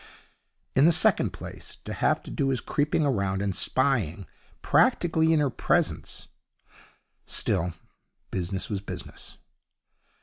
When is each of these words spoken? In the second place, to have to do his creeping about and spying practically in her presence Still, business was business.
In 0.75 0.85
the 0.85 0.91
second 0.91 1.31
place, 1.31 1.75
to 1.85 1.93
have 1.93 2.23
to 2.23 2.31
do 2.31 2.49
his 2.49 2.59
creeping 2.59 3.05
about 3.05 3.39
and 3.39 3.55
spying 3.55 4.25
practically 4.63 5.31
in 5.31 5.39
her 5.39 5.51
presence 5.51 6.27
Still, 7.27 7.75
business 8.31 8.67
was 8.67 8.81
business. 8.81 9.37